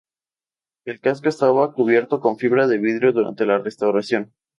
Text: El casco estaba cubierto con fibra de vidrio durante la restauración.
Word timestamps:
El 0.83 0.99
casco 0.99 1.29
estaba 1.29 1.73
cubierto 1.73 2.21
con 2.21 2.39
fibra 2.39 2.65
de 2.65 2.79
vidrio 2.79 3.11
durante 3.13 3.45
la 3.45 3.59
restauración. 3.59 4.33